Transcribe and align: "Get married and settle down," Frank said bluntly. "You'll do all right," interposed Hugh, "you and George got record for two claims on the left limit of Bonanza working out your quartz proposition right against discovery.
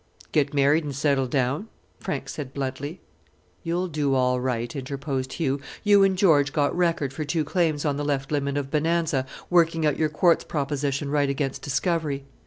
"Get 0.31 0.51
married 0.51 0.83
and 0.83 0.95
settle 0.95 1.27
down," 1.27 1.67
Frank 1.99 2.27
said 2.27 2.55
bluntly. 2.55 3.01
"You'll 3.61 3.87
do 3.87 4.15
all 4.15 4.39
right," 4.41 4.75
interposed 4.75 5.33
Hugh, 5.33 5.61
"you 5.83 6.01
and 6.03 6.17
George 6.17 6.53
got 6.53 6.75
record 6.75 7.13
for 7.13 7.23
two 7.23 7.43
claims 7.43 7.85
on 7.85 7.97
the 7.97 8.03
left 8.03 8.31
limit 8.31 8.57
of 8.57 8.71
Bonanza 8.71 9.27
working 9.51 9.85
out 9.85 9.99
your 9.99 10.09
quartz 10.09 10.43
proposition 10.43 11.11
right 11.11 11.29
against 11.29 11.61
discovery. 11.61 12.25